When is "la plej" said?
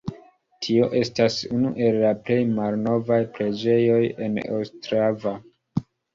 2.05-2.39